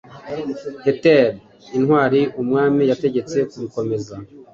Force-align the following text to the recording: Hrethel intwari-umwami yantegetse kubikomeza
Hrethel 0.83 1.31
intwari-umwami 1.77 2.81
yantegetse 2.89 3.37
kubikomeza 3.51 4.15